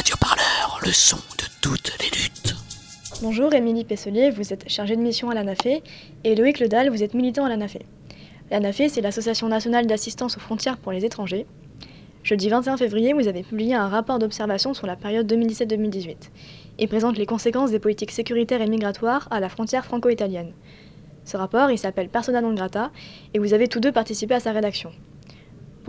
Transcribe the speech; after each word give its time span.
Radio 0.00 0.16
Parleur, 0.18 0.80
le 0.82 0.92
son 0.92 1.18
de 1.18 1.44
toutes 1.60 1.92
les 2.00 2.06
luttes. 2.06 2.56
Bonjour, 3.20 3.52
Émilie 3.52 3.84
Pesselier, 3.84 4.30
vous 4.30 4.50
êtes 4.50 4.66
chargée 4.66 4.96
de 4.96 5.02
mission 5.02 5.28
à 5.28 5.34
l'ANAFE 5.34 5.82
et 6.24 6.34
Loïc 6.34 6.58
Ledal, 6.58 6.88
vous 6.88 7.02
êtes 7.02 7.12
militant 7.12 7.44
à 7.44 7.50
l'ANAFE. 7.50 7.76
L'ANAFE, 8.50 8.88
c'est 8.88 9.02
l'Association 9.02 9.48
nationale 9.48 9.86
d'assistance 9.86 10.38
aux 10.38 10.40
frontières 10.40 10.78
pour 10.78 10.92
les 10.92 11.04
étrangers. 11.04 11.44
Jeudi 12.22 12.48
21 12.48 12.78
février, 12.78 13.12
vous 13.12 13.28
avez 13.28 13.42
publié 13.42 13.74
un 13.74 13.88
rapport 13.88 14.18
d'observation 14.18 14.72
sur 14.72 14.86
la 14.86 14.96
période 14.96 15.30
2017-2018. 15.30 16.16
Il 16.78 16.88
présente 16.88 17.18
les 17.18 17.26
conséquences 17.26 17.70
des 17.70 17.78
politiques 17.78 18.12
sécuritaires 18.12 18.62
et 18.62 18.70
migratoires 18.70 19.28
à 19.30 19.38
la 19.38 19.50
frontière 19.50 19.84
franco-italienne. 19.84 20.54
Ce 21.26 21.36
rapport, 21.36 21.70
il 21.70 21.78
s'appelle 21.78 22.08
Persona 22.08 22.40
non 22.40 22.54
grata 22.54 22.90
et 23.34 23.38
vous 23.38 23.52
avez 23.52 23.68
tous 23.68 23.80
deux 23.80 23.92
participé 23.92 24.32
à 24.32 24.40
sa 24.40 24.52
rédaction. 24.52 24.92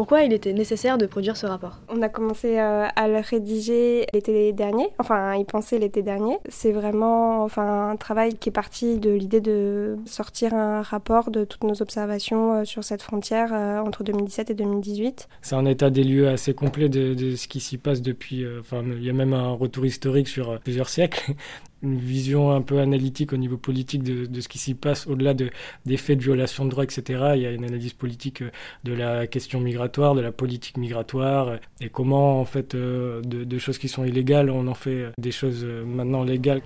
Pourquoi 0.01 0.23
il 0.23 0.33
était 0.33 0.51
nécessaire 0.51 0.97
de 0.97 1.05
produire 1.05 1.37
ce 1.37 1.45
rapport? 1.45 1.79
On 1.87 2.01
a 2.01 2.09
commencé 2.09 2.57
euh, 2.57 2.87
à 2.95 3.07
le 3.07 3.17
rédiger 3.19 4.07
l'été 4.15 4.51
dernier, 4.51 4.87
enfin 4.97 5.35
y 5.35 5.45
penser 5.45 5.77
l'été 5.77 6.01
dernier. 6.01 6.39
C'est 6.49 6.71
vraiment 6.71 7.43
enfin, 7.43 7.91
un 7.91 7.95
travail 7.97 8.33
qui 8.33 8.49
est 8.49 8.51
parti 8.51 8.97
de 8.97 9.11
l'idée 9.11 9.41
de 9.41 9.97
sortir 10.07 10.55
un 10.55 10.81
rapport 10.81 11.29
de 11.29 11.43
toutes 11.43 11.63
nos 11.65 11.83
observations 11.83 12.51
euh, 12.53 12.65
sur 12.65 12.83
cette 12.83 13.03
frontière 13.03 13.51
euh, 13.53 13.77
entre 13.77 14.03
2017 14.03 14.49
et 14.49 14.53
2018. 14.55 15.27
C'est 15.43 15.53
un 15.53 15.67
état 15.67 15.91
des 15.91 16.03
lieux 16.03 16.29
assez 16.29 16.55
complet 16.55 16.89
de, 16.89 17.13
de 17.13 17.35
ce 17.35 17.47
qui 17.47 17.59
s'y 17.59 17.77
passe 17.77 18.01
depuis, 18.01 18.43
enfin 18.59 18.81
il 18.83 19.03
y 19.03 19.09
a 19.11 19.13
même 19.13 19.33
un 19.33 19.51
retour 19.51 19.85
historique 19.85 20.29
sur 20.29 20.59
plusieurs 20.61 20.89
siècles 20.89 21.35
une 21.83 21.97
vision 21.97 22.51
un 22.51 22.61
peu 22.61 22.79
analytique 22.79 23.33
au 23.33 23.37
niveau 23.37 23.57
politique 23.57 24.03
de, 24.03 24.41
ce 24.41 24.47
qui 24.47 24.57
s'y 24.57 24.73
passe 24.73 25.07
au-delà 25.07 25.33
de, 25.33 25.49
des 25.85 25.97
faits 25.97 26.17
de 26.17 26.23
violation 26.23 26.65
de 26.65 26.69
droits, 26.69 26.83
etc. 26.83 27.33
Il 27.35 27.41
y 27.41 27.45
a 27.45 27.51
une 27.51 27.65
analyse 27.65 27.93
politique 27.93 28.41
euh, 28.41 28.51
de 28.83 28.93
la 28.93 29.27
question 29.27 29.59
migratoire, 29.59 30.15
de 30.15 30.21
la 30.21 30.31
politique 30.31 30.77
migratoire, 30.77 31.47
euh, 31.47 31.57
et 31.79 31.89
comment, 31.89 32.39
en 32.39 32.45
fait, 32.45 32.75
euh, 32.75 33.21
de, 33.21 33.43
de 33.43 33.57
choses 33.57 33.77
qui 33.77 33.87
sont 33.87 34.03
illégales, 34.03 34.49
on 34.49 34.67
en 34.67 34.73
fait 34.73 35.07
des 35.17 35.31
choses 35.31 35.65
maintenant 35.65 36.23
légales. 36.23 36.61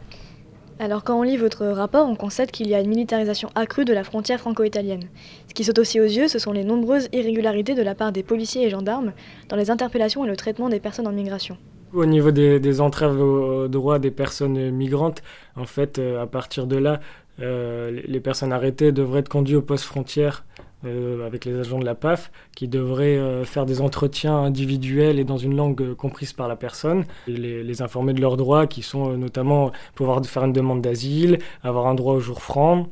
Alors 0.78 1.06
quand 1.06 1.18
on 1.18 1.24
lit 1.24 1.38
votre 1.38 1.66
rapport, 1.66 2.08
on 2.08 2.16
constate 2.16 2.52
qu'il 2.52 2.68
y 2.68 2.76
a 2.76 2.82
une 2.82 2.90
militarisation 2.90 3.50
accrue 3.56 3.86
de 3.86 3.94
la 3.94 4.04
frontière 4.04 4.42
franco-italienne. 4.42 5.04
Ce 5.48 5.54
qui 5.54 5.64
saute 5.64 5.80
aussi 5.80 6.02
aux 6.02 6.06
yeux, 6.06 6.28
ce 6.28 6.38
sont 6.38 6.52
les 6.52 6.66
nombreuses 6.66 7.08
irrégularités 7.14 7.76
de 7.76 7.82
la 7.82 7.96
part 7.96 8.12
des 8.12 8.24
policiers 8.24 8.64
et 8.64 8.70
gendarmes 8.70 9.14
dans 9.48 9.56
les 9.56 9.72
interpellations 9.72 10.26
et 10.26 10.28
le 10.28 10.36
traitement 10.36 10.68
des 10.68 10.82
personnes 10.82 11.08
en 11.08 11.14
migration. 11.14 11.58
Au 11.96 12.06
niveau 12.06 12.32
des, 12.32 12.82
entraves 12.82 13.22
aux 13.22 13.70
droits 13.70 14.00
des 14.00 14.12
personnes 14.12 14.70
migrantes, 14.72 15.24
en 15.56 15.66
fait, 15.66 15.98
euh, 15.98 16.22
à 16.22 16.28
partir 16.28 16.68
de 16.68 16.76
là, 16.76 17.00
euh, 17.40 18.02
les 18.06 18.20
personnes 18.20 18.52
arrêtées 18.52 18.92
devraient 18.92 19.22
être 19.22 19.30
conduites 19.30 19.56
au 19.56 19.62
poste 19.62 19.86
frontière 19.86 20.44
euh, 20.86 21.26
avec 21.26 21.46
les 21.46 21.58
agents 21.58 21.80
de 21.80 21.86
la 21.86 21.96
PAF, 21.96 22.32
qui 22.54 22.68
devraient 22.68 23.46
faire 23.46 23.66
des 23.66 23.80
entretiens 23.80 24.36
individuels 24.36 25.20
et 25.20 25.24
dans 25.24 25.38
une 25.38 25.56
langue 25.56 25.94
comprise 25.94 26.34
par 26.34 26.50
la 26.50 26.58
personne, 26.58 27.06
les, 27.28 27.64
les, 27.64 27.82
informer 27.82 28.14
de 28.14 28.20
leurs 28.20 28.36
droits, 28.36 28.68
qui 28.68 28.82
sont 28.82 29.18
notamment 29.18 29.72
pouvoir 29.96 30.24
faire 30.26 30.44
une 30.44 30.54
demande 30.54 30.82
d'asile, 30.82 31.40
avoir 31.64 31.88
un 31.88 31.96
droit 31.96 32.16
au 32.16 32.20
jour 32.20 32.42
franc, 32.42 32.90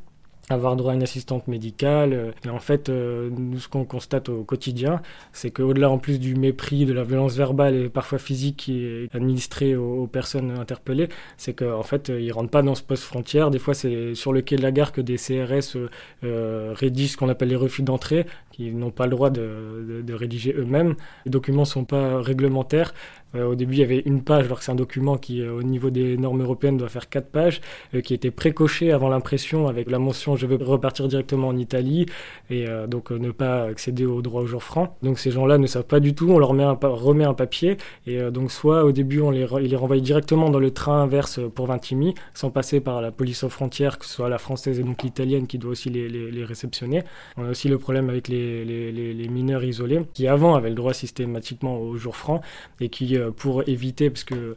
avoir 0.49 0.75
droit 0.75 0.91
à 0.91 0.95
une 0.95 1.03
assistante 1.03 1.47
médicale. 1.47 2.33
Et 2.45 2.49
en 2.49 2.59
fait, 2.59 2.89
euh, 2.89 3.30
nous, 3.31 3.59
ce 3.59 3.67
qu'on 3.69 3.86
constate 3.86 4.30
au 4.30 4.44
quotidien, 4.44 5.02
c'est 5.31 5.52
qu'au-delà, 5.52 5.89
en 5.89 5.97
plus 5.97 6.19
du 6.19 6.36
mépris, 6.36 6.86
de 6.86 6.94
la 6.94 7.03
violence 7.03 7.36
verbale 7.36 7.75
et 7.75 7.89
parfois 7.89 8.19
physique 8.19 8.58
qui 8.58 8.83
est 8.83 9.16
administrée 9.16 9.75
aux, 9.75 10.08
personnes 10.08 10.52
interpellées, 10.52 11.09
c'est 11.38 11.53
qu'en 11.53 11.80
en 11.80 11.83
fait, 11.83 12.09
ils 12.09 12.31
rentrent 12.31 12.49
pas 12.49 12.61
dans 12.61 12.75
ce 12.75 12.83
poste 12.83 13.03
frontière. 13.03 13.52
Des 13.52 13.59
fois, 13.59 13.73
c'est 13.73 14.16
sur 14.16 14.33
le 14.33 14.41
quai 14.41 14.58
de 14.58 14.61
la 14.61 14.71
gare 14.71 14.91
que 14.91 15.02
des 15.02 15.16
CRS 15.16 15.77
euh, 16.23 16.73
rédigent 16.75 17.14
ce 17.14 17.17
qu'on 17.17 17.30
appelle 17.30 17.49
les 17.49 17.55
refus 17.55 17.83
d'entrée, 17.83 18.25
qui 18.52 18.71
n'ont 18.71 18.91
pas 18.91 19.05
le 19.05 19.11
droit 19.11 19.30
de, 19.30 20.03
de, 20.05 20.14
rédiger 20.14 20.53
eux-mêmes. 20.58 20.95
Les 21.25 21.31
documents 21.31 21.66
sont 21.66 21.86
pas 21.86 22.21
réglementaires. 22.21 22.94
Euh, 23.36 23.45
au 23.45 23.56
début, 23.56 23.73
il 23.73 23.80
y 23.80 23.84
avait 23.84 24.02
une 24.06 24.23
page, 24.23 24.45
alors 24.45 24.59
que 24.59 24.64
c'est 24.66 24.72
un 24.72 24.76
document 24.76 25.17
qui, 25.17 25.42
euh, 25.42 25.53
au 25.53 25.64
niveau 25.64 25.89
des 25.89 26.17
normes 26.17 26.42
européennes, 26.42 26.78
doit 26.78 26.89
faire 26.89 27.09
quatre 27.09 27.30
pages, 27.30 27.62
euh, 27.94 28.02
qui 28.02 28.14
était 28.14 28.31
précoché 28.31 28.92
avant 28.92 29.09
l'impression 29.09 29.67
avec 29.67 29.89
la 29.89 30.00
mention 30.00 30.36
je 30.36 30.45
veux 30.45 30.58
repartir 30.64 31.08
directement 31.08 31.48
en 31.48 31.58
Italie 31.58 32.05
et 32.49 32.66
donc 32.88 33.11
ne 33.11 33.32
pas 33.32 33.64
accéder 33.64 34.05
au 34.05 34.21
droit 34.21 34.42
au 34.42 34.45
jour 34.45 34.64
franc. 34.64 34.98
Donc 35.02 35.20
ces 35.20 35.32
gens-là 35.32 35.58
ne 35.58 35.67
savent 35.67 35.86
pas 35.86 35.99
du 35.99 36.14
tout, 36.14 36.30
on 36.30 36.39
leur 36.39 36.54
met 36.54 36.64
un, 36.64 36.77
remet 36.82 37.23
un 37.23 37.33
papier 37.33 37.77
et 38.08 38.20
donc 38.32 38.52
soit 38.52 38.83
au 38.83 38.92
début 38.92 39.21
on 39.21 39.32
les, 39.32 39.45
il 39.61 39.70
les 39.70 39.76
renvoie 39.76 40.00
directement 40.00 40.50
dans 40.50 40.60
le 40.60 40.71
train 40.71 41.04
inverse 41.04 41.39
pour 41.54 41.67
Vintimille, 41.67 42.14
sans 42.33 42.50
passer 42.50 42.80
par 42.80 43.02
la 43.02 43.11
police 43.11 43.44
aux 43.44 43.50
frontières, 43.50 43.98
que 43.98 44.05
ce 44.05 44.14
soit 44.14 44.30
la 44.30 44.38
française 44.38 44.80
et 44.80 44.83
donc 44.83 45.04
l'italienne 45.04 45.48
qui 45.48 45.58
doit 45.58 45.71
aussi 45.71 45.89
les, 45.89 46.10
les, 46.10 46.32
les, 46.32 46.44
réceptionner. 46.44 47.04
On 47.38 47.45
a 47.45 47.50
aussi 47.50 47.70
le 47.70 47.77
problème 47.77 48.10
avec 48.10 48.27
les, 48.27 48.64
les 48.65 49.27
mineurs 49.27 49.64
isolés 49.64 50.02
qui 50.14 50.27
avant 50.27 50.55
avaient 50.55 50.70
le 50.70 50.76
droit 50.76 50.94
systématiquement 50.94 51.80
au 51.80 51.95
jour 51.95 52.15
franc 52.15 52.42
et 52.80 52.89
qui 52.89 53.17
pour 53.32 53.67
éviter, 53.67 54.10
parce 54.10 54.23
que 54.23 54.56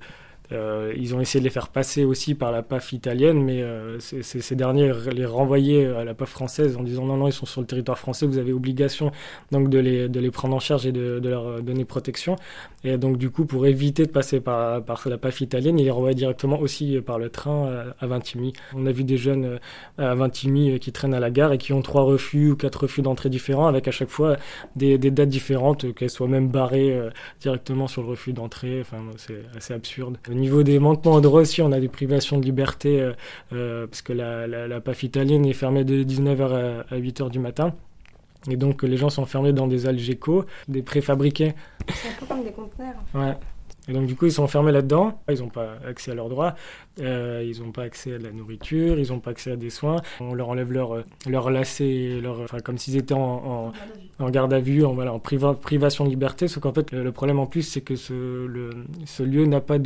euh, 0.52 0.92
ils 0.96 1.14
ont 1.14 1.20
essayé 1.20 1.40
de 1.40 1.44
les 1.44 1.50
faire 1.50 1.68
passer 1.68 2.04
aussi 2.04 2.34
par 2.34 2.52
la 2.52 2.62
PAF 2.62 2.92
italienne, 2.92 3.42
mais 3.42 3.62
euh, 3.62 3.98
ces 4.00 4.54
derniers 4.56 4.92
les 5.12 5.26
renvoyaient 5.26 5.86
à 5.86 6.04
la 6.04 6.14
PAF 6.14 6.30
française 6.30 6.76
en 6.76 6.82
disant 6.82 7.04
non, 7.04 7.16
non, 7.16 7.28
ils 7.28 7.32
sont 7.32 7.46
sur 7.46 7.60
le 7.60 7.66
territoire 7.66 7.98
français, 7.98 8.26
vous 8.26 8.38
avez 8.38 8.52
obligation 8.52 9.10
donc 9.52 9.68
de 9.68 9.78
les, 9.78 10.08
de 10.08 10.20
les 10.20 10.30
prendre 10.30 10.54
en 10.56 10.60
charge 10.60 10.86
et 10.86 10.92
de, 10.92 11.18
de 11.18 11.28
leur 11.28 11.62
donner 11.62 11.84
protection. 11.84 12.36
Et 12.84 12.96
donc, 12.98 13.18
du 13.18 13.30
coup, 13.30 13.44
pour 13.44 13.66
éviter 13.66 14.06
de 14.06 14.10
passer 14.10 14.40
par, 14.40 14.82
par 14.84 15.02
la 15.08 15.18
PAF 15.18 15.40
italienne, 15.40 15.78
ils 15.78 15.84
les 15.84 15.90
renvoyaient 15.90 16.14
directement 16.14 16.60
aussi 16.60 17.00
par 17.04 17.18
le 17.18 17.30
train 17.30 17.92
à, 17.98 18.06
Vintimille. 18.06 18.52
On 18.74 18.86
a 18.86 18.92
vu 18.92 19.04
des 19.04 19.16
jeunes 19.16 19.58
à 19.98 20.14
Vintimille 20.14 20.78
qui 20.78 20.92
traînent 20.92 21.14
à 21.14 21.20
la 21.20 21.30
gare 21.30 21.52
et 21.52 21.58
qui 21.58 21.72
ont 21.72 21.82
trois 21.82 22.02
refus 22.02 22.52
ou 22.52 22.56
quatre 22.56 22.82
refus 22.82 23.02
d'entrée 23.02 23.28
différents, 23.28 23.66
avec 23.66 23.88
à 23.88 23.90
chaque 23.90 24.10
fois 24.10 24.36
des, 24.76 24.98
des 24.98 25.10
dates 25.10 25.28
différentes, 25.28 25.94
qu'elles 25.94 26.10
soient 26.10 26.28
même 26.28 26.48
barrées 26.48 26.92
euh, 26.92 27.10
directement 27.40 27.86
sur 27.86 28.02
le 28.02 28.08
refus 28.08 28.32
d'entrée. 28.32 28.80
Enfin, 28.80 28.98
c'est 29.16 29.42
assez 29.56 29.74
absurde 29.74 30.18
niveau 30.36 30.62
des 30.62 30.78
manquements 30.78 31.16
de 31.16 31.22
droits 31.22 31.42
aussi, 31.42 31.62
on 31.62 31.72
a 31.72 31.80
des 31.80 31.88
privations 31.88 32.38
de 32.38 32.44
liberté 32.44 33.00
euh, 33.00 33.12
euh, 33.52 33.86
parce 33.86 34.02
que 34.02 34.12
la, 34.12 34.46
la, 34.46 34.68
la, 34.68 34.80
PAF 34.80 35.02
italienne 35.02 35.44
est 35.46 35.52
fermée 35.52 35.84
de 35.84 36.02
19h 36.02 36.84
à, 36.90 36.96
8h 36.96 37.30
du 37.30 37.38
matin. 37.38 37.74
Et 38.48 38.56
donc 38.56 38.82
les 38.82 38.96
gens 38.96 39.10
sont 39.10 39.22
enfermés 39.22 39.52
dans 39.52 39.66
des 39.66 39.86
algécos, 39.86 40.44
des 40.68 40.82
préfabriqués. 40.82 41.54
C'est 41.88 42.08
un 42.08 42.12
peu 42.20 42.26
comme 42.26 42.44
des 42.44 42.52
conteneurs. 42.52 42.94
Ouais. 43.14 43.36
Et 43.88 43.92
donc 43.92 44.06
du 44.06 44.16
coup 44.16 44.26
ils 44.26 44.32
sont 44.32 44.42
enfermés 44.42 44.72
là-dedans, 44.72 45.20
ils 45.30 45.38
n'ont 45.38 45.48
pas 45.48 45.76
accès 45.86 46.10
à 46.10 46.14
leurs 46.14 46.28
droits, 46.28 46.54
euh, 47.00 47.44
ils 47.46 47.62
n'ont 47.62 47.70
pas 47.70 47.82
accès 47.82 48.14
à 48.14 48.18
de 48.18 48.24
la 48.24 48.32
nourriture, 48.32 48.98
ils 48.98 49.12
n'ont 49.12 49.20
pas 49.20 49.30
accès 49.30 49.52
à 49.52 49.56
des 49.56 49.70
soins, 49.70 49.96
on 50.20 50.34
leur 50.34 50.48
enlève 50.48 50.72
leur, 50.72 51.04
leur 51.28 51.50
lacet, 51.50 52.18
leur, 52.20 52.40
enfin, 52.40 52.58
comme 52.60 52.78
s'ils 52.78 52.96
étaient 52.96 53.14
en, 53.14 53.72
en, 54.18 54.24
en, 54.24 54.30
garde 54.30 54.52
à 54.52 54.60
vue, 54.60 54.84
en, 54.84 54.94
voilà, 54.94 55.12
en 55.12 55.20
priva, 55.20 55.54
privation 55.54 56.04
de 56.04 56.10
liberté, 56.10 56.48
sauf 56.48 56.62
qu'en 56.62 56.72
fait 56.72 56.90
le, 56.92 57.12
problème 57.12 57.38
en 57.38 57.46
plus 57.46 57.62
c'est 57.62 57.80
que 57.80 57.96
ce, 57.96 58.46
le, 58.46 58.70
ce 59.04 59.22
lieu 59.22 59.46
n'a 59.46 59.60
pas 59.60 59.78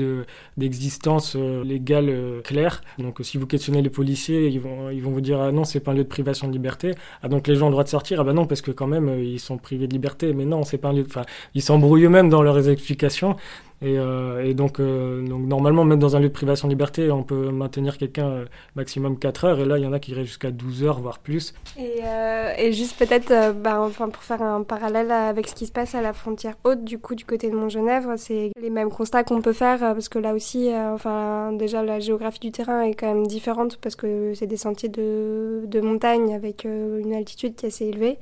d'existence 0.57 1.37
de, 1.37 1.43
euh, 1.43 1.65
légale 1.65 2.09
euh, 2.09 2.41
claire, 2.41 2.81
donc 2.99 3.19
si 3.23 3.37
vous 3.37 3.47
questionnez 3.47 3.83
les 3.83 3.91
policiers, 3.91 4.49
ils 4.49 4.61
vont, 4.61 4.89
ils 4.91 5.03
vont 5.03 5.11
vous 5.11 5.21
dire 5.21 5.41
ah 5.41 5.53
non 5.53 5.65
c'est 5.65 5.81
pas 5.81 5.91
un 5.91 5.95
lieu 5.95 6.05
de 6.05 6.09
privation 6.09 6.49
de 6.49 6.53
liberté, 6.53 6.95
ah 7.23 7.29
donc 7.29 7.47
les 7.47 7.57
gens 7.57 7.67
ont 7.67 7.69
le 7.69 7.75
droit 7.75 7.85
de 7.85 7.89
sortir, 7.89 8.21
ah 8.21 8.25
bah 8.25 8.33
non 8.33 8.47
parce 8.47 8.63
que 8.63 8.71
quand 8.71 8.87
même 8.87 9.09
euh, 9.09 9.23
ils 9.23 9.41
sont 9.41 9.59
privés 9.59 9.87
de 9.89 9.93
liberté, 9.93 10.33
mais 10.33 10.47
non 10.47 10.63
c'est 10.63 10.79
pas 10.79 10.89
un 10.89 10.95
lieu, 10.95 11.05
enfin 11.07 11.25
ils 11.55 11.63
s'embrouillent 11.63 12.05
eux-mêmes 12.05 12.31
dans 12.31 12.43
leurs 12.43 12.69
explications, 12.69 13.37
et, 13.83 13.99
euh, 13.99 14.45
euh, 14.45 14.53
donc, 14.53 14.79
normalement, 14.79 15.85
même 15.85 15.99
dans 15.99 16.15
un 16.15 16.21
lieu 16.21 16.29
de 16.29 16.35
privation 16.35 16.69
de 16.69 16.73
liberté, 16.73 17.11
on 17.11 17.23
peut 17.23 17.51
maintenir 17.51 17.97
quelqu'un 17.97 18.29
euh, 18.29 18.45
maximum 18.77 19.19
4 19.19 19.45
heures. 19.45 19.61
Et 19.61 19.65
là, 19.65 19.79
il 19.79 19.85
y 19.85 19.87
en 19.87 19.93
a 19.93 19.99
qui 19.99 20.13
restent 20.13 20.27
jusqu'à 20.27 20.51
12 20.51 20.85
heures, 20.85 21.01
voire 21.01 21.19
plus. 21.19 21.55
Et, 21.79 22.73
juste 22.73 22.99
peut-être, 22.99 23.55
bah, 23.55 23.81
enfin, 23.81 24.09
pour 24.11 24.23
faire 24.23 24.43
un 24.43 24.63
parallèle 24.63 25.11
avec 25.11 25.49
ce 25.49 25.55
qui 25.55 25.67
se 25.67 25.73
passe 25.73 25.95
à 25.95 26.03
la 26.03 26.13
frontière 26.13 26.57
haute, 26.65 26.85
du 26.85 26.99
coup, 26.99 27.15
du 27.15 27.25
côté 27.25 27.51
de 27.51 27.57
Montgenèvre, 27.57 28.15
c'est 28.17 28.53
les 28.61 28.71
mêmes 28.71 28.91
constats 28.91 29.25
qu'on 29.25 29.41
peut 29.41 29.53
faire. 29.53 29.79
Parce 29.79 30.09
que 30.09 30.19
là 30.19 30.35
aussi, 30.35 30.71
enfin, 30.75 31.53
déjà, 31.53 31.83
la 31.83 32.01
géographie 32.01 32.41
du 32.41 32.53
terrain 32.53 32.83
est 32.83 32.95
quand 32.95 33.13
même 33.13 33.27
différente 33.27 33.77
parce 33.77 33.97
que 33.97 34.35
c'est 34.35 34.47
des 34.47 34.57
sentiers 34.57 34.89
de, 34.89 35.63
de 35.67 35.81
montagne 35.81 36.35
avec 36.35 36.65
une 36.65 37.15
altitude 37.15 37.55
qui 37.55 37.67
est 37.67 37.69
assez 37.69 37.87
élevée. 37.87 38.19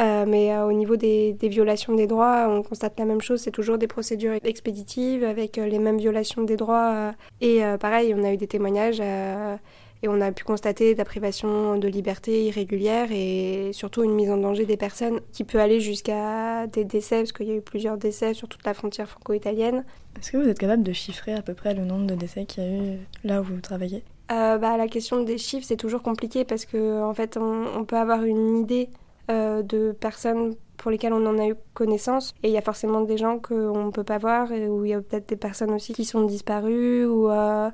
Euh, 0.00 0.24
mais 0.26 0.52
euh, 0.52 0.66
au 0.66 0.72
niveau 0.72 0.96
des, 0.96 1.32
des, 1.34 1.48
violations 1.48 1.94
des 1.94 2.06
droits, 2.06 2.48
on 2.48 2.62
constate 2.62 2.98
la 2.98 3.04
même 3.04 3.20
chose, 3.20 3.40
c'est 3.40 3.52
toujours 3.52 3.78
des 3.78 3.86
procédures 3.86 4.34
expéditives 4.42 5.22
avec 5.22 5.56
euh, 5.56 5.66
les 5.66 5.78
mêmes 5.78 5.98
violations 5.98 6.42
des 6.42 6.56
droits. 6.56 7.12
Et 7.40 7.60
pareil, 7.80 8.14
on 8.16 8.24
a 8.24 8.32
eu 8.32 8.36
des 8.36 8.46
témoignages 8.46 9.00
et 9.00 10.08
on 10.08 10.20
a 10.20 10.32
pu 10.32 10.44
constater 10.44 10.94
de 10.94 10.98
la 10.98 11.04
privation 11.04 11.76
de 11.76 11.88
liberté 11.88 12.46
irrégulière 12.46 13.08
et 13.10 13.70
surtout 13.72 14.02
une 14.02 14.14
mise 14.14 14.30
en 14.30 14.36
danger 14.36 14.66
des 14.66 14.76
personnes 14.76 15.20
qui 15.32 15.44
peut 15.44 15.60
aller 15.60 15.80
jusqu'à 15.80 16.66
des 16.66 16.84
décès, 16.84 17.18
parce 17.18 17.32
qu'il 17.32 17.46
y 17.46 17.52
a 17.52 17.56
eu 17.56 17.60
plusieurs 17.60 17.96
décès 17.96 18.34
sur 18.34 18.48
toute 18.48 18.64
la 18.64 18.74
frontière 18.74 19.08
franco-italienne. 19.08 19.84
Est-ce 20.18 20.32
que 20.32 20.36
vous 20.38 20.48
êtes 20.48 20.58
capable 20.58 20.82
de 20.82 20.92
chiffrer 20.92 21.34
à 21.34 21.42
peu 21.42 21.54
près 21.54 21.74
le 21.74 21.84
nombre 21.84 22.06
de 22.06 22.14
décès 22.14 22.44
qu'il 22.44 22.62
y 22.62 22.66
a 22.66 22.70
eu 22.70 22.98
là 23.24 23.40
où 23.40 23.44
vous 23.44 23.60
travaillez? 23.60 24.02
Bah, 24.28 24.76
La 24.76 24.88
question 24.88 25.22
des 25.22 25.38
chiffres, 25.38 25.66
c'est 25.66 25.76
toujours 25.76 26.02
compliqué 26.02 26.44
parce 26.44 26.64
qu'en 26.64 27.08
en 27.08 27.14
fait, 27.14 27.36
on, 27.36 27.66
on 27.76 27.84
peut 27.84 27.96
avoir 27.96 28.24
une 28.24 28.58
idée 28.58 28.88
euh, 29.30 29.62
de 29.62 29.92
personnes 29.92 30.54
pour 30.76 30.90
lesquelles 30.90 31.12
on 31.12 31.26
en 31.26 31.38
a 31.38 31.46
eu 31.46 31.54
connaissance. 31.72 32.34
Et 32.42 32.48
il 32.48 32.52
y 32.52 32.58
a 32.58 32.62
forcément 32.62 33.00
des 33.00 33.16
gens 33.16 33.38
qu'on 33.38 33.86
ne 33.86 33.90
peut 33.90 34.04
pas 34.04 34.18
voir, 34.18 34.52
et 34.52 34.68
où 34.68 34.84
il 34.84 34.90
y 34.90 34.94
a 34.94 35.00
peut-être 35.00 35.28
des 35.28 35.36
personnes 35.36 35.72
aussi 35.72 35.92
qui 35.92 36.04
sont 36.04 36.24
disparues 36.24 37.06
ou, 37.06 37.30
euh, 37.30 37.70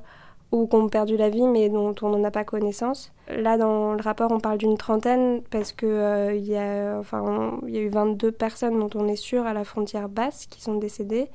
ou 0.51 0.67
qui 0.67 0.75
ont 0.75 0.87
perdu 0.87 1.17
la 1.17 1.29
vie, 1.29 1.47
mais 1.47 1.69
dont 1.69 1.93
on 2.01 2.09
n'en 2.09 2.23
a 2.23 2.31
pas 2.31 2.43
connaissance. 2.43 3.11
Là, 3.27 3.57
dans 3.57 3.93
le 3.93 4.01
rapport, 4.01 4.31
on 4.31 4.39
parle 4.39 4.57
d'une 4.57 4.77
trentaine, 4.77 5.41
parce 5.49 5.71
qu'il 5.71 5.89
euh, 5.89 6.33
y, 6.35 6.55
a, 6.55 6.97
enfin, 6.99 7.59
y 7.67 7.77
a 7.77 7.81
eu 7.81 7.89
22 7.89 8.31
personnes 8.31 8.79
dont 8.79 8.89
on 8.95 9.07
est 9.07 9.15
sûr 9.15 9.45
à 9.45 9.53
la 9.53 9.63
frontière 9.63 10.07
basse 10.07 10.45
qui 10.45 10.61
sont 10.61 10.75
décédées. 10.75 11.29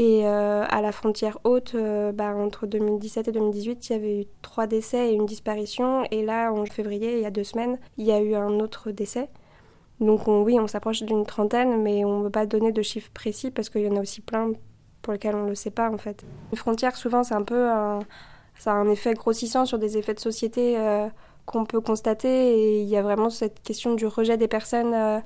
Et 0.00 0.24
à 0.24 0.80
la 0.80 0.92
frontière 0.92 1.38
haute, 1.42 1.74
bah, 2.14 2.32
entre 2.32 2.68
2017 2.68 3.26
et 3.26 3.32
2018, 3.32 3.88
il 3.88 3.92
y 3.92 3.96
avait 3.96 4.20
eu 4.20 4.24
trois 4.42 4.68
décès 4.68 5.10
et 5.10 5.14
une 5.14 5.26
disparition. 5.26 6.04
Et 6.12 6.24
là, 6.24 6.52
en 6.52 6.64
février, 6.66 7.16
il 7.16 7.22
y 7.22 7.26
a 7.26 7.32
deux 7.32 7.42
semaines, 7.42 7.80
il 7.96 8.06
y 8.06 8.12
a 8.12 8.20
eu 8.20 8.36
un 8.36 8.60
autre 8.60 8.92
décès. 8.92 9.28
Donc 9.98 10.28
oui, 10.28 10.56
on 10.60 10.68
s'approche 10.68 11.02
d'une 11.02 11.26
trentaine, 11.26 11.82
mais 11.82 12.04
on 12.04 12.20
ne 12.20 12.24
veut 12.24 12.30
pas 12.30 12.46
donner 12.46 12.70
de 12.70 12.80
chiffres 12.80 13.10
précis 13.12 13.50
parce 13.50 13.70
qu'il 13.70 13.82
y 13.82 13.88
en 13.88 13.96
a 13.96 14.00
aussi 14.00 14.20
plein 14.20 14.52
pour 15.02 15.14
lesquels 15.14 15.34
on 15.34 15.42
ne 15.42 15.48
le 15.48 15.56
sait 15.56 15.72
pas 15.72 15.90
en 15.90 15.98
fait. 15.98 16.24
Une 16.52 16.58
frontière, 16.58 16.94
souvent, 16.94 17.24
c'est 17.24 17.34
un 17.34 17.42
peu 17.42 17.68
ça 18.56 18.72
a 18.72 18.74
un 18.74 18.88
effet 18.88 19.14
grossissant 19.14 19.66
sur 19.66 19.80
des 19.80 19.98
effets 19.98 20.14
de 20.14 20.20
société 20.20 20.76
qu'on 21.48 21.64
peut 21.64 21.80
constater. 21.80 22.28
Et 22.28 22.82
il 22.82 22.88
y 22.88 22.96
a 22.96 23.02
vraiment 23.02 23.30
cette 23.30 23.60
question 23.62 23.94
du 23.94 24.06
rejet 24.06 24.36
des 24.36 24.48
personnes 24.48 24.94
euh, 24.94 25.18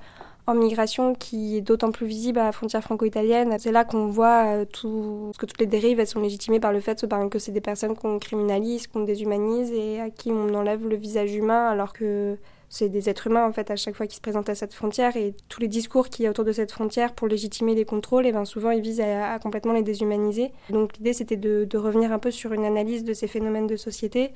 en 0.46 0.54
migration 0.54 1.14
qui 1.14 1.56
est 1.56 1.60
d'autant 1.60 1.92
plus 1.92 2.06
visible 2.06 2.38
à 2.40 2.44
la 2.44 2.52
frontière 2.52 2.82
franco-italienne. 2.82 3.54
C'est 3.58 3.72
là 3.72 3.84
qu'on 3.84 4.06
voit 4.06 4.46
euh, 4.46 4.64
tout, 4.64 5.30
que 5.38 5.46
toutes 5.46 5.60
les 5.60 5.66
dérives 5.66 6.04
sont 6.04 6.20
légitimées 6.20 6.60
par 6.60 6.72
le 6.72 6.80
fait 6.80 7.04
ben, 7.04 7.28
que 7.28 7.38
c'est 7.38 7.52
des 7.52 7.60
personnes 7.60 7.94
qu'on 7.94 8.18
criminalise, 8.18 8.86
qu'on 8.86 9.04
déshumanise 9.04 9.70
et 9.72 10.00
à 10.00 10.10
qui 10.10 10.32
on 10.32 10.52
enlève 10.54 10.86
le 10.86 10.96
visage 10.96 11.32
humain 11.34 11.68
alors 11.68 11.92
que 11.92 12.36
c'est 12.68 12.88
des 12.88 13.08
êtres 13.10 13.26
humains 13.26 13.46
en 13.46 13.52
fait 13.52 13.70
à 13.70 13.76
chaque 13.76 13.94
fois 13.94 14.06
qu'ils 14.06 14.16
se 14.16 14.20
présentent 14.22 14.48
à 14.48 14.54
cette 14.54 14.72
frontière 14.72 15.16
et 15.16 15.34
tous 15.48 15.60
les 15.60 15.68
discours 15.68 16.08
qu'il 16.08 16.24
y 16.24 16.26
a 16.26 16.30
autour 16.30 16.44
de 16.44 16.52
cette 16.52 16.72
frontière 16.72 17.12
pour 17.12 17.28
légitimer 17.28 17.74
les 17.74 17.84
contrôles, 17.84 18.26
et 18.26 18.32
ben 18.32 18.46
souvent 18.46 18.70
ils 18.70 18.80
visent 18.80 19.02
à, 19.02 19.38
complètement 19.38 19.74
les 19.74 19.82
déshumaniser. 19.82 20.52
Donc 20.70 20.96
l'idée 20.96 21.12
c'était 21.12 21.36
de, 21.36 21.66
de, 21.68 21.78
revenir 21.78 22.12
un 22.12 22.18
peu 22.18 22.30
sur 22.30 22.54
une 22.54 22.64
analyse 22.64 23.04
de 23.04 23.12
ces 23.12 23.26
phénomènes 23.26 23.66
de 23.66 23.76
société 23.76 24.32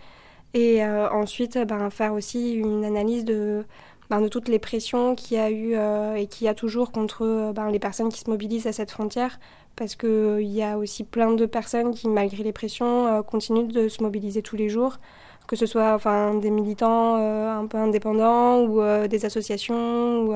et 0.55 0.83
euh, 0.83 1.09
ensuite, 1.11 1.59
ben, 1.59 1.91
faire 1.91 2.13
aussi 2.13 2.55
une 2.55 2.85
analyse 2.85 3.25
de, 3.25 3.65
ben, 4.11 4.21
de 4.21 4.29
toutes 4.29 4.49
les 4.49 4.59
pressions 4.59 5.15
qu'il 5.15 5.37
y 5.37 5.41
a 5.41 5.51
eu 5.51 5.75
euh, 5.75 6.15
et 6.15 6.27
qu'il 6.27 6.47
y 6.47 6.49
a 6.49 6.55
toujours 6.55 6.93
contre 6.93 7.53
ben, 7.55 7.71
les 7.71 7.79
personnes 7.79 8.11
qui 8.11 8.21
se 8.21 8.31
mobilisent 8.31 8.67
à 8.67 8.73
cette 8.73 8.91
frontière. 8.91 9.39
Parce 9.75 9.95
qu'il 9.95 10.41
y 10.41 10.63
a 10.63 10.79
aussi 10.79 11.05
plein 11.05 11.33
de 11.33 11.45
personnes 11.45 11.93
qui, 11.93 12.09
malgré 12.09 12.43
les 12.43 12.53
pressions, 12.53 13.07
euh, 13.07 13.23
continuent 13.23 13.69
de 13.69 13.89
se 13.89 14.03
mobiliser 14.03 14.43
tous 14.43 14.57
les 14.57 14.69
jours 14.69 14.99
que 15.47 15.55
ce 15.55 15.65
soit 15.65 15.95
enfin, 15.95 16.35
des 16.35 16.51
militants 16.51 17.15
un 17.15 17.67
peu 17.69 17.79
indépendants 17.79 18.65
ou 18.65 18.83
des 19.07 19.25
associations 19.27 20.23
ou 20.23 20.35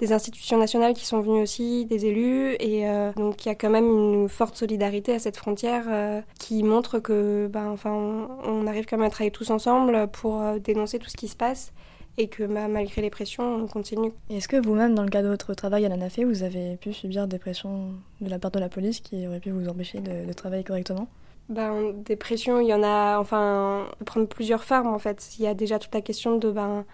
des 0.00 0.12
institutions 0.12 0.58
nationales 0.58 0.94
qui 0.94 1.06
sont 1.06 1.20
venues 1.20 1.42
aussi, 1.42 1.84
des 1.84 2.06
élus. 2.06 2.56
Et 2.58 2.88
euh, 2.88 3.12
donc 3.12 3.44
il 3.44 3.48
y 3.48 3.52
a 3.52 3.54
quand 3.54 3.70
même 3.70 3.86
une 3.86 4.28
forte 4.28 4.56
solidarité 4.56 5.14
à 5.14 5.18
cette 5.18 5.36
frontière 5.36 5.84
euh, 5.88 6.20
qui 6.38 6.62
montre 6.62 6.98
que 6.98 7.48
ben, 7.52 7.68
enfin, 7.68 7.92
on, 8.44 8.66
arrive 8.66 8.86
quand 8.86 8.96
même 8.96 9.06
à 9.06 9.10
travailler 9.10 9.30
tous 9.30 9.50
ensemble 9.50 10.08
pour 10.08 10.40
euh, 10.40 10.58
dénoncer 10.58 10.98
tout 10.98 11.10
ce 11.10 11.16
qui 11.16 11.28
se 11.28 11.36
passe 11.36 11.72
et 12.20 12.28
que 12.28 12.42
bah, 12.42 12.68
malgré 12.68 13.00
les 13.00 13.08
pressions, 13.08 13.56
on 13.56 13.66
continue. 13.66 14.12
Est-ce 14.28 14.46
que 14.46 14.56
vous-même, 14.56 14.94
dans 14.94 15.02
le 15.02 15.08
cadre 15.08 15.24
de 15.24 15.30
votre 15.30 15.54
travail 15.54 15.86
à 15.86 15.88
la 15.88 15.96
NAFE, 15.96 16.20
vous 16.20 16.42
avez 16.42 16.76
pu 16.76 16.92
subir 16.92 17.26
des 17.26 17.38
pressions 17.38 17.94
de 18.20 18.28
la 18.28 18.38
part 18.38 18.50
de 18.50 18.58
la 18.58 18.68
police 18.68 19.00
qui 19.00 19.26
auraient 19.26 19.40
pu 19.40 19.50
vous 19.50 19.68
empêcher 19.68 20.00
de, 20.00 20.30
travailler 20.34 20.62
correctement? 20.62 21.08
Ben, 21.48 21.92
des 22.04 22.16
pressions, 22.16 22.60
il 22.60 22.68
y 22.68 22.74
en 22.74 22.82
a, 22.82 23.18
enfin, 23.18 23.86
on 23.92 23.96
peut 23.98 24.04
prendre 24.04 24.28
plusieurs 24.28 24.64
formes 24.64 24.88
en 24.88 24.98
fait. 24.98 25.30
Il 25.38 25.44
y 25.44 25.48
a 25.48 25.54
déjà 25.54 25.78
toute 25.78 25.94
la 25.94 26.02
question 26.02 26.36
de 26.36 26.50
ben, 26.50 26.84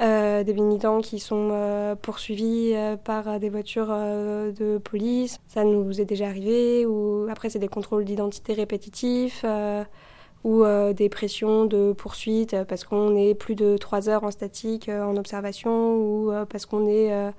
euh, 0.00 0.42
des 0.42 0.54
militants 0.54 1.00
qui 1.02 1.20
sont 1.20 1.50
euh, 1.52 1.94
poursuivis 1.94 2.72
euh, 2.74 2.96
par 2.96 3.38
des 3.38 3.50
voitures 3.50 3.88
de 3.88 4.78
police. 4.78 5.38
Ça 5.48 5.64
nous 5.64 6.00
est 6.00 6.06
déjà 6.06 6.26
arrivé. 6.26 6.86
Ou 6.86 7.28
après, 7.30 7.50
c'est 7.50 7.58
des 7.58 7.68
contrôles 7.68 8.04
d'identité 8.04 8.54
répétitifs 8.54 9.44
ou 10.44 10.64
des 10.92 11.08
pressions 11.08 11.66
de 11.66 11.92
poursuite 11.92 12.56
parce 12.68 12.84
qu'on 12.84 13.16
est 13.16 13.34
plus 13.34 13.54
de 13.54 13.76
trois 13.76 14.08
heures 14.08 14.24
en 14.24 14.30
statique 14.30 14.88
en 14.88 15.16
observation 15.16 15.94
ou 15.94 16.32
parce 16.48 16.66
qu'on 16.66 16.88
est 16.88 17.32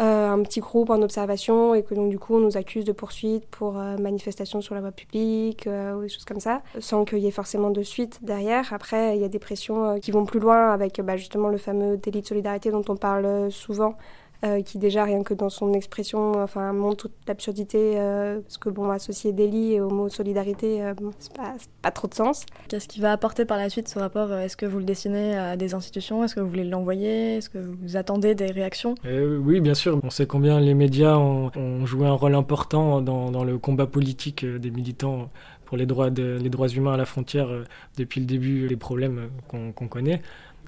euh, 0.00 0.30
un 0.30 0.42
petit 0.42 0.60
groupe 0.60 0.88
en 0.88 1.02
observation 1.02 1.74
et 1.74 1.82
que 1.82 1.94
donc 1.94 2.08
du 2.08 2.18
coup 2.18 2.34
on 2.34 2.40
nous 2.40 2.56
accuse 2.56 2.84
de 2.84 2.92
poursuite 2.92 3.46
pour 3.46 3.78
euh, 3.78 3.98
manifestation 3.98 4.62
sur 4.62 4.74
la 4.74 4.80
voie 4.80 4.90
publique 4.90 5.66
euh, 5.66 5.94
ou 5.94 6.02
des 6.02 6.08
choses 6.08 6.24
comme 6.24 6.40
ça, 6.40 6.62
sans 6.80 7.04
qu'il 7.04 7.18
y 7.18 7.26
ait 7.26 7.30
forcément 7.30 7.70
de 7.70 7.82
suite 7.82 8.18
derrière. 8.22 8.72
Après, 8.72 9.16
il 9.16 9.20
y 9.20 9.24
a 9.24 9.28
des 9.28 9.38
pressions 9.38 10.00
qui 10.00 10.10
vont 10.10 10.24
plus 10.24 10.40
loin 10.40 10.72
avec 10.72 11.00
bah, 11.02 11.18
justement 11.18 11.48
le 11.48 11.58
fameux 11.58 11.98
délit 11.98 12.22
de 12.22 12.26
solidarité 12.26 12.70
dont 12.70 12.84
on 12.88 12.96
parle 12.96 13.52
souvent 13.52 13.96
euh, 14.44 14.60
qui 14.60 14.78
déjà 14.78 15.04
rien 15.04 15.22
que 15.22 15.34
dans 15.34 15.50
son 15.50 15.72
expression 15.72 16.32
enfin 16.42 16.72
montre 16.72 16.96
toute 16.96 17.12
l'absurdité 17.28 17.92
euh, 17.94 18.40
parce 18.40 18.58
que 18.58 18.70
bon 18.70 18.90
associer 18.90 19.32
délit 19.32 19.78
au 19.80 19.88
mot 19.88 20.08
solidarité 20.08 20.82
euh, 20.82 20.94
c'est 21.20 21.32
pas, 21.32 21.54
pas, 21.80 21.92
trop 21.92 22.08
de 22.08 22.14
sens. 22.14 22.44
Qu'est-ce 22.66 22.88
qui 22.88 23.00
va 23.00 23.12
apporter 23.12 23.44
par 23.44 23.56
la 23.56 23.70
suite 23.70 23.86
ce 23.86 24.00
rapport 24.00 24.32
Est-ce 24.32 24.56
que 24.56 24.66
vous 24.66 24.78
le 24.78 24.84
dessinez 24.84 25.36
à 25.36 25.56
des 25.56 25.74
institutions 25.74 26.24
Est-ce 26.24 26.34
que 26.34 26.40
vous 26.40 26.48
voulez 26.48 26.64
l'envoyer 26.64 27.36
Est-ce 27.36 27.50
que 27.50 27.58
vous 27.58 27.96
attendez 27.96 28.34
des 28.34 28.46
réactions? 28.46 28.96
Oui 29.04 29.60
bien 29.60 29.74
sûr, 29.74 30.00
on 30.02 30.10
sait 30.10 30.26
combien 30.26 30.58
les 30.58 30.74
médias 30.74 31.16
ont, 31.16 31.86
joué 31.86 32.08
un 32.08 32.12
rôle 32.12 32.34
important 32.34 33.00
dans, 33.00 33.30
dans 33.30 33.44
le 33.44 33.58
combat 33.58 33.86
politique 33.86 34.44
des 34.44 34.70
militants 34.72 35.30
pour 35.66 35.76
les 35.76 35.86
droits, 35.86 36.10
de, 36.10 36.38
les 36.42 36.50
droits 36.50 36.68
humains 36.68 36.94
à 36.94 36.96
la 36.96 37.06
frontière 37.06 37.48
depuis 37.96 38.20
le 38.20 38.26
début 38.26 38.66
des 38.66 38.76
problèmes 38.76 39.30
qu'on 39.46 39.88
connaît. 39.88 40.20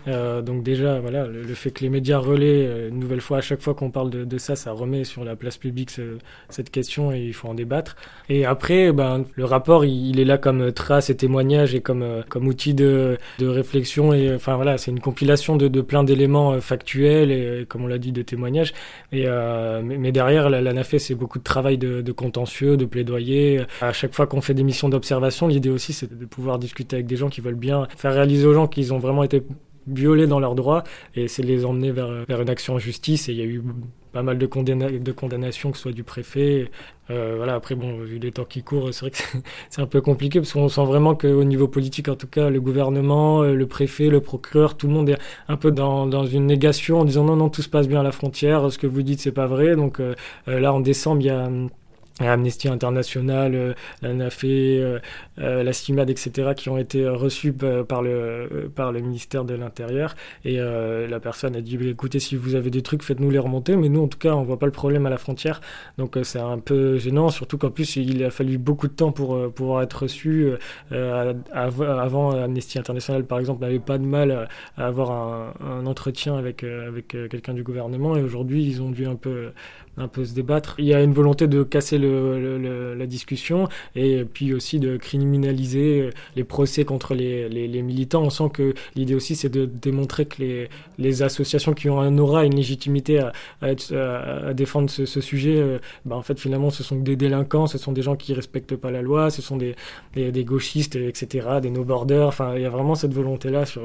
Euh, 0.08 0.42
donc 0.42 0.62
déjà, 0.62 1.00
voilà, 1.00 1.26
le, 1.26 1.54
fait 1.54 1.70
que 1.70 1.80
les 1.80 1.90
médias 1.90 2.18
relaient 2.18 2.66
euh, 2.66 2.88
une 2.88 2.98
nouvelle 2.98 3.20
fois 3.20 3.38
à 3.38 3.40
chaque 3.40 3.62
fois 3.62 3.74
qu'on 3.74 3.90
parle 3.90 4.10
de, 4.10 4.24
de, 4.24 4.38
ça, 4.38 4.56
ça 4.56 4.72
remet 4.72 5.04
sur 5.04 5.24
la 5.24 5.36
place 5.36 5.56
publique 5.56 5.90
cette 6.48 6.70
question 6.70 7.12
et 7.12 7.20
il 7.20 7.32
faut 7.32 7.48
en 7.48 7.54
débattre. 7.54 7.96
Et 8.28 8.44
après, 8.44 8.92
ben, 8.92 9.24
le 9.34 9.44
rapport, 9.44 9.84
il, 9.84 10.20
est 10.20 10.24
là 10.24 10.38
comme 10.38 10.72
trace 10.72 11.10
et 11.10 11.16
témoignage 11.16 11.74
et 11.74 11.80
comme, 11.80 12.02
euh, 12.02 12.22
comme 12.28 12.46
outil 12.46 12.74
de, 12.74 13.18
de 13.38 13.46
réflexion. 13.46 14.12
Et 14.12 14.34
enfin 14.34 14.56
voilà, 14.56 14.78
c'est 14.78 14.90
une 14.90 15.00
compilation 15.00 15.56
de, 15.56 15.68
de 15.68 15.80
plein 15.80 16.04
d'éléments 16.04 16.60
factuels 16.60 17.30
et, 17.30 17.66
comme 17.68 17.84
on 17.84 17.86
l'a 17.86 17.98
dit, 17.98 18.12
de 18.12 18.22
témoignages. 18.22 18.72
Et, 19.12 19.26
mais, 19.82 20.12
derrière, 20.12 20.50
la, 20.50 20.60
la 20.60 20.84
c'est 20.84 21.14
beaucoup 21.14 21.38
de 21.38 21.44
travail 21.44 21.78
de, 21.78 22.12
contentieux, 22.12 22.76
de 22.76 22.84
plaidoyer. 22.84 23.62
À 23.80 23.92
chaque 23.92 24.14
fois 24.14 24.26
qu'on 24.26 24.40
fait 24.40 24.54
des 24.54 24.62
missions 24.62 24.88
d'observation, 24.88 25.48
l'idée 25.48 25.70
aussi, 25.70 25.92
c'est 25.92 26.16
de 26.16 26.26
pouvoir 26.26 26.58
discuter 26.58 26.96
avec 26.96 27.06
des 27.06 27.16
gens 27.16 27.28
qui 27.28 27.40
veulent 27.40 27.54
bien 27.54 27.88
faire 27.96 28.12
réaliser 28.12 28.46
aux 28.46 28.54
gens 28.54 28.66
qu'ils 28.66 28.92
ont 28.92 28.98
vraiment 28.98 29.24
été 29.24 29.42
violés 29.86 30.26
dans 30.26 30.40
leurs 30.40 30.54
droits 30.54 30.84
et 31.14 31.28
c'est 31.28 31.42
les 31.42 31.64
emmener 31.64 31.90
vers, 31.90 32.24
vers 32.26 32.40
une 32.40 32.50
action 32.50 32.74
en 32.74 32.78
justice. 32.78 33.28
Et 33.28 33.32
il 33.32 33.38
y 33.38 33.42
a 33.42 33.46
eu 33.46 33.62
pas 34.14 34.22
mal 34.22 34.38
de, 34.38 34.46
de 34.46 35.12
condamnations, 35.12 35.72
que 35.72 35.76
ce 35.76 35.82
soit 35.82 35.92
du 35.92 36.04
préfet. 36.04 36.70
Euh, 37.10 37.34
voilà, 37.36 37.54
après, 37.54 37.74
bon, 37.74 37.98
vu 37.98 38.18
les 38.18 38.30
temps 38.30 38.44
qui 38.44 38.62
courent, 38.62 38.94
c'est 38.94 39.00
vrai 39.00 39.10
que 39.10 39.18
c'est 39.68 39.82
un 39.82 39.86
peu 39.86 40.00
compliqué 40.00 40.38
parce 40.40 40.52
qu'on 40.52 40.68
sent 40.68 40.84
vraiment 40.84 41.16
qu'au 41.16 41.44
niveau 41.44 41.66
politique, 41.66 42.08
en 42.08 42.14
tout 42.14 42.28
cas, 42.28 42.48
le 42.48 42.60
gouvernement, 42.60 43.42
euh, 43.42 43.54
le 43.54 43.66
préfet, 43.66 44.08
le 44.08 44.20
procureur, 44.20 44.76
tout 44.76 44.86
le 44.86 44.92
monde 44.92 45.10
est 45.10 45.18
un 45.48 45.56
peu 45.56 45.72
dans, 45.72 46.06
dans 46.06 46.24
une 46.24 46.46
négation 46.46 47.00
en 47.00 47.04
disant 47.04 47.24
non, 47.24 47.36
non, 47.36 47.48
tout 47.50 47.62
se 47.62 47.68
passe 47.68 47.88
bien 47.88 48.00
à 48.00 48.02
la 48.04 48.12
frontière, 48.12 48.70
ce 48.70 48.78
que 48.78 48.86
vous 48.86 49.02
dites, 49.02 49.20
c'est 49.20 49.32
pas 49.32 49.46
vrai. 49.48 49.74
Donc 49.74 50.00
euh, 50.00 50.14
là, 50.46 50.72
en 50.72 50.80
décembre, 50.80 51.20
il 51.20 51.26
y 51.26 51.30
a 51.30 51.50
Amnesty 52.20 52.68
International, 52.68 53.54
euh, 53.54 53.74
la 54.00 54.12
NAFE, 54.12 54.44
euh, 54.44 55.00
euh, 55.40 55.72
CIMAD, 55.72 56.10
etc., 56.10 56.52
qui 56.56 56.68
ont 56.68 56.78
été 56.78 57.08
reçus 57.08 57.52
par 57.52 58.02
le, 58.02 58.70
par 58.74 58.92
le 58.92 59.00
ministère 59.00 59.44
de 59.44 59.54
l'Intérieur. 59.54 60.14
Et 60.44 60.56
la 60.56 61.20
personne 61.20 61.56
a 61.56 61.60
dit 61.60 61.76
bah, 61.76 61.86
écoutez, 61.86 62.20
si 62.20 62.36
vous 62.36 62.54
avez 62.54 62.70
des 62.70 62.82
trucs, 62.82 63.02
faites-nous 63.02 63.30
les 63.30 63.38
remonter. 63.38 63.76
Mais 63.76 63.88
nous, 63.88 64.02
en 64.02 64.08
tout 64.08 64.18
cas, 64.18 64.34
on 64.34 64.44
voit 64.44 64.58
pas 64.58 64.66
le 64.66 64.72
problème 64.72 65.06
à 65.06 65.10
la 65.10 65.18
frontière. 65.18 65.60
Donc 65.98 66.16
c'est 66.22 66.38
un 66.38 66.58
peu 66.58 66.98
gênant, 66.98 67.30
surtout 67.30 67.58
qu'en 67.58 67.70
plus, 67.70 67.96
il 67.96 68.22
a 68.24 68.30
fallu 68.30 68.58
beaucoup 68.58 68.86
de 68.86 68.92
temps 68.92 69.10
pour 69.10 69.52
pouvoir 69.52 69.82
être 69.82 70.02
reçu. 70.02 70.48
avant, 70.92 72.30
Amnesty 72.30 72.78
International, 72.78 73.24
par 73.24 73.40
exemple, 73.40 73.62
n'avait 73.62 73.80
pas 73.80 73.98
de 73.98 74.04
mal 74.04 74.48
à 74.76 74.86
avoir 74.86 75.10
un, 75.10 75.54
un 75.60 75.86
entretien 75.86 76.36
avec, 76.36 76.62
avec 76.62 77.08
quelqu'un 77.08 77.54
du 77.54 77.64
gouvernement. 77.64 78.16
Et 78.16 78.22
aujourd'hui, 78.22 78.64
ils 78.64 78.82
ont 78.82 78.90
dû 78.90 79.06
un 79.06 79.16
peu 79.16 79.50
un 79.96 80.08
peu 80.08 80.24
se 80.24 80.34
débattre. 80.34 80.74
Il 80.78 80.86
y 80.86 80.94
a 80.94 81.02
une 81.02 81.12
volonté 81.12 81.46
de 81.46 81.62
casser 81.62 81.98
le, 81.98 82.94
la 82.94 83.06
discussion 83.06 83.68
et 83.94 84.24
puis 84.24 84.52
aussi 84.54 84.78
de 84.78 84.96
criminaliser 84.96 86.10
les 86.36 86.44
procès 86.44 86.84
contre 86.84 87.14
les, 87.14 87.48
les, 87.48 87.82
militants. 87.82 88.22
On 88.22 88.30
sent 88.30 88.50
que 88.52 88.74
l'idée 88.94 89.14
aussi 89.14 89.36
c'est 89.36 89.48
de 89.48 89.66
démontrer 89.66 90.26
que 90.26 90.42
les, 90.42 90.68
les, 90.98 91.22
associations 91.22 91.74
qui 91.74 91.88
ont 91.88 92.00
un 92.00 92.18
aura, 92.18 92.44
une 92.44 92.56
légitimité 92.56 93.18
à, 93.18 93.32
à, 93.62 94.54
défendre 94.54 94.90
ce, 94.90 95.20
sujet, 95.20 95.56
euh, 95.56 95.78
bah 96.04 96.16
en 96.16 96.22
fait 96.22 96.38
finalement 96.38 96.70
ce 96.70 96.82
sont 96.82 96.96
des 96.96 97.16
délinquants, 97.16 97.66
ce 97.66 97.78
sont 97.78 97.92
des 97.92 98.02
gens 98.02 98.16
qui 98.16 98.34
respectent 98.34 98.76
pas 98.76 98.90
la 98.90 99.02
loi, 99.02 99.30
ce 99.30 99.42
sont 99.42 99.56
des, 99.56 99.76
des, 100.14 100.32
des 100.32 100.44
gauchistes, 100.44 100.96
etc., 100.96 101.48
des 101.62 101.70
no-borders. 101.70 102.26
Enfin, 102.26 102.54
il 102.56 102.62
y 102.62 102.66
a 102.66 102.70
vraiment 102.70 102.94
cette 102.94 103.14
volonté-là 103.14 103.66
sur 103.66 103.82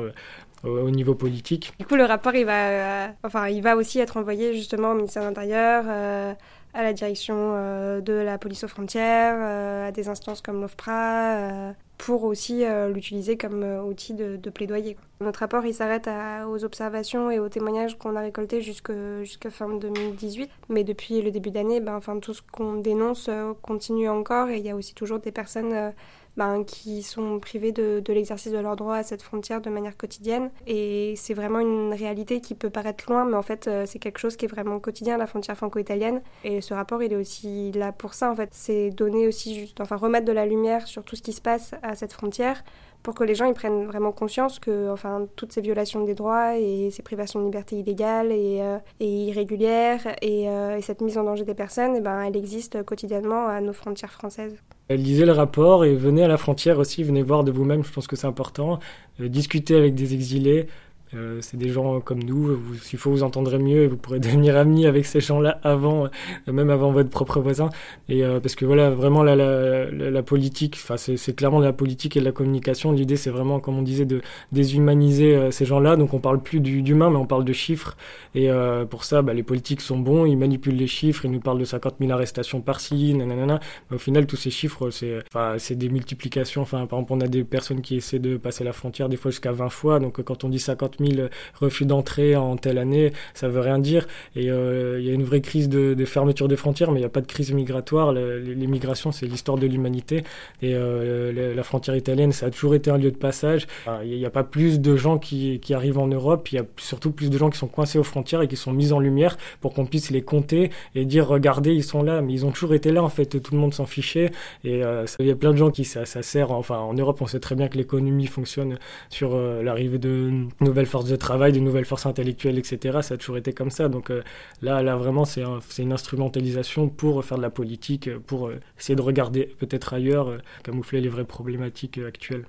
au, 0.64 0.90
niveau 0.90 1.16
politique. 1.16 1.74
Du 1.80 1.86
coup, 1.86 1.96
le 1.96 2.06
rapport, 2.06 2.36
il 2.36 2.46
va, 2.46 2.70
euh, 2.70 3.08
enfin, 3.24 3.48
il 3.48 3.62
va 3.62 3.76
aussi 3.76 4.00
être 4.00 4.18
envoyé 4.18 4.54
justement 4.54 4.92
au 4.92 4.96
ministère 4.96 5.24
de 5.24 5.28
l'Intérieur, 5.28 5.86
euh, 5.88 6.34
à 6.74 6.84
la 6.84 6.94
direction 6.94 7.36
euh, 7.38 8.02
de 8.02 8.14
la 8.14 8.38
police 8.38 8.64
aux 8.64 8.68
frontières, 8.68 9.88
à 9.88 9.92
des 9.92 10.10
instances 10.10 10.42
comme 10.42 10.62
l'OFPRA, 10.62 11.74
pour 11.98 12.24
aussi 12.24 12.64
l'utiliser 12.94 13.38
comme 13.38 13.64
outil 13.64 14.14
de, 14.14 14.50
plaidoyer. 14.50 14.96
Notre 15.20 15.40
rapport, 15.42 15.66
il 15.66 15.74
s'arrête 15.74 16.10
aux 16.48 16.64
observations 16.64 17.30
et 17.30 17.40
aux 17.40 17.50
témoignages 17.50 17.98
qu'on 17.98 18.16
a 18.16 18.22
récoltés 18.22 18.62
jusqu'à 18.62 19.50
fin 19.50 19.68
2018. 19.70 20.50
Mais 20.70 20.84
depuis 20.84 21.22
le 21.22 21.32
début 21.32 21.52
d'année, 21.52 21.82
ben, 21.82 21.96
enfin, 21.96 22.20
tout 22.20 22.34
ce 22.34 22.42
qu'on 22.42 22.76
dénonce 22.76 23.30
continue 23.62 24.08
encore 24.08 24.50
et 24.50 24.58
il 24.58 24.66
y 24.66 24.70
a 24.70 24.76
aussi 24.76 24.94
toujours 24.94 25.20
des 25.20 25.32
personnes 25.32 25.92
ben, 26.38 26.64
qui 26.64 27.04
sont 27.04 27.40
privés 27.40 27.72
de, 27.72 28.02
l'exercice 28.08 28.52
de 28.52 28.58
leur 28.58 28.76
droit 28.76 28.96
à 28.96 29.04
cette 29.04 29.22
frontière 29.22 29.62
de 29.62 29.70
manière 29.70 29.98
quotidienne. 29.98 30.50
Et 30.68 31.14
c'est 31.18 31.34
vraiment 31.34 31.60
une 31.60 31.94
réalité 31.94 32.42
qui 32.42 32.56
peut 32.56 32.70
paraître 32.70 33.06
loin, 33.10 33.26
mais 33.26 33.36
en 33.36 33.42
fait, 33.42 33.68
euh, 33.68 33.86
c'est 33.86 34.00
quelque 34.00 34.20
chose 34.20 34.36
qui 34.36 34.46
est 34.46 34.50
vraiment 34.50 34.80
quotidien, 34.80 35.18
la 35.18 35.28
frontière 35.28 35.58
franco-italienne. 35.58 36.22
Et 36.44 36.62
ce 36.62 36.74
rapport, 36.74 37.04
il 37.04 37.14
est 37.14 37.18
aussi 37.18 37.72
là 37.74 37.92
pour 37.92 38.14
ça, 38.14 38.32
en 38.32 38.36
fait. 38.36 38.50
C'est 38.54 38.90
donner 38.90 39.28
aussi 39.28 39.60
juste, 39.60 39.82
enfin, 39.82 39.96
remettre 39.96 40.26
de 40.26 40.32
la 40.32 40.46
lumière 40.46 40.88
sur 40.88 41.04
tout 41.04 41.16
ce 41.16 41.22
qui 41.22 41.34
se 41.34 41.42
passe 41.42 41.74
à 41.84 41.96
cette 41.96 42.14
frontière 42.14 42.64
pour 43.04 43.16
que 43.16 43.24
les 43.24 43.36
gens 43.36 43.46
ils 43.46 43.54
prennent 43.54 43.86
vraiment 43.86 44.12
conscience 44.12 44.60
que 44.60 44.90
enfin 44.92 45.28
toutes 45.36 45.52
ces 45.52 45.62
violations 45.62 46.04
des 46.04 46.16
droits 46.16 46.58
et 46.58 46.90
ces 46.92 47.02
privations 47.02 47.40
de 47.40 47.46
liberté 47.46 47.78
illégales 47.78 48.32
et, 48.32 48.60
euh, 48.62 48.78
irrégulières 49.00 50.08
et, 50.22 50.50
euh, 50.50 50.78
et, 50.78 50.82
cette 50.82 51.02
mise 51.02 51.18
en 51.18 51.24
danger 51.24 51.46
des 51.46 51.54
personnes, 51.54 51.96
et 51.96 52.00
eh 52.00 52.02
ben, 52.02 52.22
elle 52.22 52.36
existe 52.36 52.84
quotidiennement 52.84 53.48
à 53.48 53.62
nos 53.62 53.74
frontières 53.74 54.12
françaises. 54.12 54.56
Lisez 54.90 55.26
le 55.26 55.34
rapport 55.34 55.86
et 55.86 55.94
venez 55.94 56.24
à 56.24 56.28
la 56.28 56.38
frontière 56.38 56.80
aussi, 56.80 57.04
venez 57.04 57.22
voir 57.22 57.44
de 57.44 57.52
vous-même, 57.52 57.84
je 57.84 57.92
pense 57.92 58.08
que 58.08 58.16
c'est 58.16 58.26
important. 58.26 58.80
Euh, 59.22 59.28
discuter 59.28 59.76
avec 59.76 59.94
des 59.94 60.16
exilés, 60.16 60.68
euh, 61.16 61.40
c'est 61.42 61.58
des 61.58 61.70
gens 61.70 62.00
comme 62.02 62.22
nous, 62.22 62.60
s'il 62.82 63.00
faut 63.00 63.10
vous 63.10 63.24
entendrez 63.24 63.58
mieux 63.58 63.84
et 63.84 63.88
vous 63.88 63.98
pourrez 63.98 64.20
devenir 64.20 64.58
amis 64.58 64.86
avec 64.86 65.06
ces 65.06 65.20
gens-là 65.20 65.60
avant, 65.64 66.06
euh, 66.06 66.52
même 66.52 66.70
avant 66.70 66.92
votre 66.92 67.10
propre 67.10 67.40
voisin. 67.40 67.70
Et 68.10 68.24
euh, 68.24 68.40
parce 68.40 68.56
que 68.56 68.66
voilà, 68.66 68.92
vraiment 68.92 69.24
la, 69.24 69.36
la, 69.36 69.90
la, 69.90 70.24
politique, 70.24 70.78
enfin 70.82 70.98
c'est 70.98 71.36
clairement 71.36 71.60
de 71.60 71.66
la 71.66 71.74
politique 71.74 72.16
et 72.18 72.20
de 72.20 72.26
la 72.26 72.32
communication. 72.32 72.92
L'idée 72.92 73.16
c'est 73.16 73.30
vraiment, 73.30 73.60
comme 73.60 73.78
on 73.78 73.82
disait, 73.82 74.06
de 74.06 74.22
déshumaniser 74.52 75.52
ces 75.52 75.66
gens-là. 75.66 75.96
Donc 75.96 76.14
on 76.14 76.20
parle 76.20 76.42
plus 76.42 76.60
d'humains, 76.60 77.10
mais 77.10 77.18
on 77.18 77.26
parle 77.26 77.46
de 77.46 77.54
chiffres. 77.54 77.98
Et 78.36 78.50
pour 78.90 79.04
ça, 79.04 79.22
bah, 79.22 79.34
les 79.34 79.44
politiques 79.44 79.82
sont 79.82 79.98
bons, 79.98 80.26
ils 80.26 80.38
manipulent 80.38 80.76
les 80.76 80.88
chiffres, 80.88 81.26
ils 81.26 81.32
nous 81.32 81.40
parlent 81.40 81.60
de 81.60 81.66
50 81.66 81.96
000 82.00 82.12
arrestations 82.12 82.62
par-ci, 82.62 83.14
nanana. 83.14 83.60
Mais 83.90 83.96
au 83.96 84.00
final, 84.00 84.26
tous 84.28 84.36
ces 84.36 84.50
chiffres, 84.52 84.90
c'est 84.90 85.20
enfin, 85.34 85.56
des 85.72 85.90
multiplications. 85.90 86.62
Enfin, 86.62 86.86
par 86.86 87.00
exemple, 87.00 87.14
on 87.14 87.22
a 87.22 87.28
des 87.28 87.44
personnes 87.44 87.82
qui 87.82 87.96
essaient 87.96 88.20
de 88.20 88.38
passer 88.38 88.64
la 88.64 88.74
frontière 88.74 89.10
des 89.10 89.18
fois 89.18 89.32
jusqu'à 89.32 89.52
20 89.52 89.70
fois. 89.70 90.00
Donc 90.00 90.22
quand 90.22 90.44
on 90.44 90.50
dit 90.50 90.60
50 90.60 90.99
000 91.00 91.30
refus 91.60 91.86
d'entrée 91.86 92.36
en 92.36 92.58
telle 92.58 92.78
année, 92.78 93.12
ça 93.34 93.48
veut 93.48 93.60
rien 93.60 93.80
dire. 93.80 94.08
Et 94.36 94.50
euh, 94.50 95.00
il 95.00 95.06
y 95.06 95.10
a 95.10 95.14
une 95.14 95.24
vraie 95.24 95.42
crise 95.42 95.70
de, 95.70 95.96
fermeture 96.06 96.48
des 96.48 96.56
frontières, 96.56 96.92
mais 96.92 97.00
il 97.00 97.04
n'y 97.04 97.06
a 97.06 97.10
pas 97.10 97.22
de 97.22 97.28
crise 97.28 97.52
migratoire. 97.52 98.14
L'immigration, 98.14 99.12
c'est 99.12 99.26
l'histoire 99.26 99.58
de 99.58 99.68
l'humanité. 99.68 100.24
Et 100.62 100.74
euh, 100.74 101.56
la 101.56 101.64
frontière 101.64 101.96
italienne, 101.96 102.32
ça 102.32 102.48
a 102.48 102.50
toujours 102.50 102.76
été 102.76 102.90
un 102.92 102.98
lieu 102.98 103.12
de 103.12 103.18
passage. 103.18 103.68
Il 104.04 104.18
n'y 104.18 104.26
a 104.26 104.30
pas 104.30 104.44
plus 104.44 104.80
de 104.80 104.96
gens 104.96 105.18
qui, 105.18 105.60
qui 105.60 105.74
arrivent 105.74 105.98
en 105.98 106.08
Europe, 106.08 106.52
il 106.52 106.56
y 106.56 106.60
a 106.60 106.66
surtout 106.78 107.12
plus 107.12 107.30
de 107.30 107.38
gens 107.38 107.50
qui 107.50 107.58
sont 107.58 107.68
coincés 107.68 108.00
aux 108.00 108.04
frontières 108.04 108.42
et 108.42 108.48
qui 108.48 108.56
sont 108.56 108.72
mis 108.72 108.92
en 108.92 109.00
lumière 109.00 109.38
pour 109.62 109.74
qu'on 109.74 109.86
puisse 109.86 110.10
les 110.10 110.22
compter 110.22 110.72
et 110.96 111.06
dire 111.06 111.28
regardez, 111.28 111.74
ils 111.74 111.84
sont 111.84 112.04
là. 112.04 112.22
Mais 112.22 112.34
ils 112.34 112.46
ont 112.46 112.52
toujours 112.52 112.74
été 112.74 112.92
là, 112.92 113.04
en 113.04 113.10
fait, 113.10 113.42
tout 113.42 113.54
le 113.54 113.60
monde 113.60 113.74
s'en 113.74 113.86
fichait. 113.86 114.32
Et 114.64 114.84
euh, 114.84 115.06
il 115.20 115.28
y 115.28 115.32
a 115.32 115.36
plein 115.36 115.52
de 115.52 115.58
gens 115.58 115.72
qui 115.72 115.86
ça, 115.86 116.06
ça 116.06 116.22
sert. 116.22 116.52
Enfin, 116.52 116.78
en 116.78 116.94
Europe, 116.94 117.22
on 117.22 117.28
sait 117.28 117.40
très 117.40 117.56
bien 117.56 117.68
que 117.68 117.78
l'économie 117.78 118.28
fonctionne 118.28 118.78
sur 119.10 119.38
l'arrivée 119.38 119.98
de 119.98 120.32
nouvelles 120.62 120.86
forces 120.90 121.10
de 121.10 121.16
travail, 121.16 121.52
de 121.52 121.60
nouvelles 121.60 121.86
forces 121.86 122.06
intellectuelles, 122.06 122.58
etc. 122.58 123.00
Ça 123.02 123.14
a 123.14 123.18
toujours 123.18 123.38
été 123.38 123.54
comme 123.54 123.70
ça. 123.70 123.88
Donc 123.88 124.12
euh, 124.12 124.24
là, 124.62 124.82
là 124.84 124.96
vraiment, 124.96 125.26
c'est 125.26 125.44
une 125.78 125.94
instrumentalisation 125.94 126.90
pour 126.90 127.24
faire 127.24 127.38
de 127.38 127.44
la 127.44 127.50
politique, 127.50 128.18
pour 128.18 128.48
euh, 128.48 128.60
essayer 128.78 128.96
de 128.96 129.02
regarder 129.02 129.46
peut-être 129.60 129.94
ailleurs, 129.94 130.30
euh, 130.30 130.38
camoufler 130.64 131.02
les 131.02 131.10
vraies 131.10 131.26
problématiques 131.26 131.98
actuelles. 132.00 132.46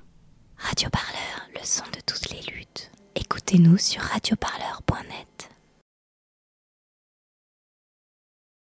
Radio 0.56 0.88
Parleur, 0.90 1.49
le 1.54 1.61
son 1.64 1.85
de 1.94 2.00
toutes 2.04 2.30
les 2.30 2.52
luttes. 2.52 2.90
Écoutez-nous 3.14 3.78
sur 3.78 4.02
radioparleur.net. 4.02 5.50